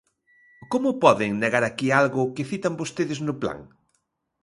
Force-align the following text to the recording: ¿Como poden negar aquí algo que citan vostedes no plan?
¿Como 0.71 0.89
poden 1.03 1.31
negar 1.43 1.63
aquí 1.65 1.87
algo 2.01 2.31
que 2.35 2.47
citan 2.51 2.77
vostedes 2.81 3.19
no 3.27 3.33
plan? 3.41 3.59